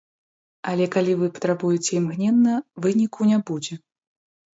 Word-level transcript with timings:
Але 0.69 0.85
калі 0.95 1.11
вы 1.19 1.27
патрабуеце 1.35 1.91
імгненна, 1.99 2.55
выніку 2.87 3.29
не 3.33 3.39
будзе. 3.51 3.79